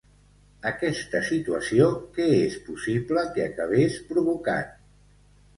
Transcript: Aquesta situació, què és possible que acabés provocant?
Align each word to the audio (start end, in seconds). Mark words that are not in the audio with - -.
Aquesta 0.69 1.19
situació, 1.27 1.89
què 2.17 2.27
és 2.39 2.57
possible 2.71 3.27
que 3.37 3.47
acabés 3.53 4.03
provocant? 4.11 4.77